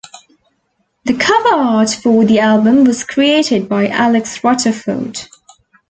The 1.05 1.13
cover 1.13 1.53
art 1.53 1.91
for 1.91 2.25
the 2.25 2.39
album 2.39 2.85
was 2.85 3.03
created 3.03 3.69
by 3.69 3.87
Alex 3.87 4.43
Rutterford. 4.43 5.19